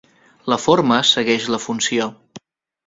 [0.53, 2.13] La forma segueix la funció.